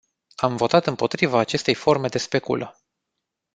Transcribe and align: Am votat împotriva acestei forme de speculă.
Am 0.35 0.55
votat 0.55 0.85
împotriva 0.85 1.39
acestei 1.39 1.73
forme 1.73 2.07
de 2.07 2.17
speculă. 2.17 2.75